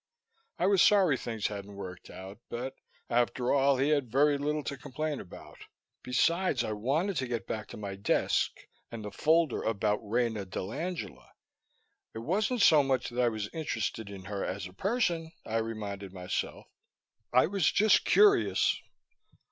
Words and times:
I 0.57 0.65
was 0.65 0.81
sorry 0.81 1.15
things 1.15 1.45
hadn't 1.45 1.75
worked 1.75 2.09
out 2.09 2.39
but, 2.49 2.73
after 3.07 3.53
all, 3.53 3.77
he 3.77 3.89
had 3.89 4.11
very 4.11 4.35
little 4.39 4.63
to 4.63 4.75
complain 4.75 5.19
about. 5.19 5.59
Besides, 6.01 6.63
I 6.63 6.71
wanted 6.71 7.17
to 7.17 7.27
get 7.27 7.45
back 7.45 7.67
to 7.67 7.77
my 7.77 7.93
desk 7.95 8.51
and 8.89 9.05
the 9.05 9.11
folder 9.11 9.61
about 9.61 9.99
Rena 10.01 10.43
dell'Angela. 10.47 11.27
It 12.15 12.25
wasn't 12.25 12.63
so 12.63 12.81
much 12.81 13.09
that 13.09 13.21
I 13.21 13.29
was 13.29 13.53
interested 13.53 14.09
in 14.09 14.23
her 14.23 14.43
as 14.43 14.65
a 14.65 14.73
person, 14.73 15.33
I 15.45 15.57
reminded 15.57 16.13
myself. 16.13 16.65
I 17.31 17.45
was 17.45 17.71
just 17.71 18.03
curious.... 18.03 18.75